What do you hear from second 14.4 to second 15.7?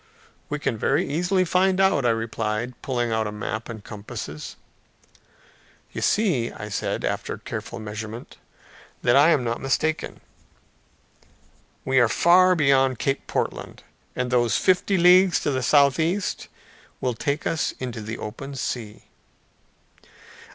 fifty leagues to the